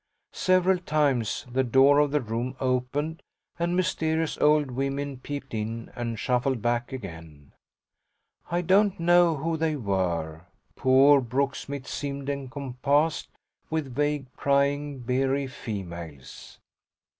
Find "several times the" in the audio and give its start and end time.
0.33-1.63